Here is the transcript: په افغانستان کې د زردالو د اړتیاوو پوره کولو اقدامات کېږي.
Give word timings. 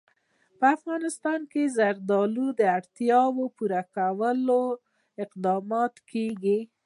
په 0.59 0.65
افغانستان 0.77 1.39
کې 1.51 1.63
د 1.67 1.71
زردالو 1.77 2.47
د 2.59 2.61
اړتیاوو 2.77 3.43
پوره 3.57 3.81
کولو 3.95 4.61
اقدامات 5.25 5.95
کېږي. 6.11 6.59